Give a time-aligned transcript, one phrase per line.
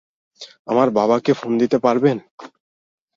[0.67, 2.17] আমার বাবাকে ফোন দিতে পারবেন?